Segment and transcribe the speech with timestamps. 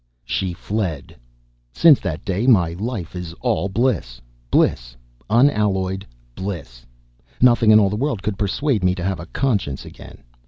[0.25, 1.15] She fled.
[1.73, 4.19] Since that day my life is all bliss.
[4.49, 4.95] Bliss,
[5.29, 6.87] unalloyed bliss.
[7.39, 10.23] Nothing in all the world could persuade me to have a conscience again.